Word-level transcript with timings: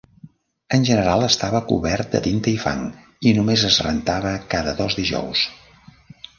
En 0.77 0.87
general 0.87 1.25
estava 1.25 1.61
cobert 1.73 2.09
de 2.17 2.23
tinta 2.29 2.51
i 2.53 2.55
fang 2.65 2.83
i 3.33 3.37
només 3.41 3.69
es 3.71 3.79
rentava 3.89 4.35
cada 4.57 4.77
dos 4.83 5.01
dijous. 5.05 5.49